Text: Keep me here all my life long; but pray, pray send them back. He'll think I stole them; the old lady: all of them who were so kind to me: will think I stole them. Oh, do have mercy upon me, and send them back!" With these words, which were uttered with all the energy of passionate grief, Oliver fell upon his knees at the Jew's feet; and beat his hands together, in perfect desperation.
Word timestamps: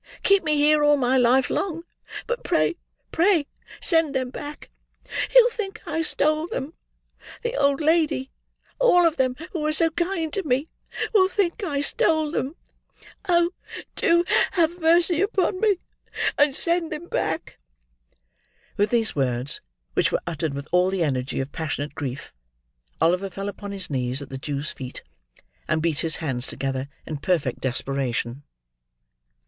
Keep 0.23 0.43
me 0.43 0.55
here 0.57 0.83
all 0.83 0.97
my 0.97 1.15
life 1.15 1.51
long; 1.51 1.83
but 2.25 2.43
pray, 2.43 2.75
pray 3.11 3.45
send 3.79 4.15
them 4.15 4.31
back. 4.31 4.71
He'll 5.29 5.49
think 5.51 5.79
I 5.85 6.01
stole 6.01 6.47
them; 6.47 6.73
the 7.43 7.53
old 7.55 7.79
lady: 7.81 8.31
all 8.79 9.05
of 9.05 9.17
them 9.17 9.35
who 9.53 9.59
were 9.59 9.71
so 9.71 9.91
kind 9.91 10.33
to 10.33 10.41
me: 10.41 10.69
will 11.13 11.29
think 11.29 11.63
I 11.63 11.81
stole 11.81 12.31
them. 12.31 12.55
Oh, 13.29 13.51
do 13.95 14.23
have 14.53 14.81
mercy 14.81 15.21
upon 15.21 15.61
me, 15.61 15.75
and 16.35 16.55
send 16.55 16.91
them 16.91 17.07
back!" 17.07 17.59
With 18.77 18.89
these 18.89 19.15
words, 19.15 19.61
which 19.93 20.11
were 20.11 20.23
uttered 20.25 20.55
with 20.55 20.67
all 20.71 20.89
the 20.89 21.03
energy 21.03 21.39
of 21.39 21.51
passionate 21.51 21.93
grief, 21.93 22.33
Oliver 22.99 23.29
fell 23.29 23.47
upon 23.47 23.71
his 23.71 23.87
knees 23.91 24.19
at 24.19 24.29
the 24.29 24.39
Jew's 24.39 24.71
feet; 24.71 25.03
and 25.67 25.79
beat 25.79 25.99
his 25.99 26.15
hands 26.15 26.47
together, 26.47 26.89
in 27.05 27.17
perfect 27.17 27.61
desperation. 27.61 28.41